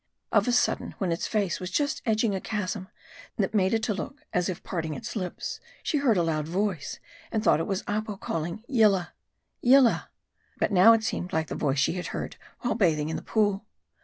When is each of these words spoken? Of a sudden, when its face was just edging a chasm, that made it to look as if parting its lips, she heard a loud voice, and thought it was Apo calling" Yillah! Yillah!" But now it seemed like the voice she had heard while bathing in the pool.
Of 0.31 0.47
a 0.47 0.51
sudden, 0.51 0.95
when 0.97 1.11
its 1.11 1.27
face 1.27 1.59
was 1.59 1.69
just 1.69 2.01
edging 2.07 2.33
a 2.33 2.41
chasm, 2.41 2.87
that 3.37 3.53
made 3.53 3.71
it 3.75 3.83
to 3.83 3.93
look 3.93 4.23
as 4.33 4.49
if 4.49 4.63
parting 4.63 4.95
its 4.95 5.15
lips, 5.15 5.59
she 5.83 5.99
heard 5.99 6.17
a 6.17 6.23
loud 6.23 6.47
voice, 6.47 6.99
and 7.31 7.43
thought 7.43 7.59
it 7.59 7.67
was 7.67 7.83
Apo 7.87 8.17
calling" 8.17 8.63
Yillah! 8.77 9.13
Yillah!" 9.61 10.09
But 10.59 10.71
now 10.71 10.93
it 10.93 11.03
seemed 11.03 11.33
like 11.33 11.49
the 11.49 11.53
voice 11.53 11.77
she 11.77 11.93
had 11.93 12.07
heard 12.17 12.37
while 12.61 12.73
bathing 12.73 13.09
in 13.09 13.15
the 13.15 13.21
pool. 13.21 13.67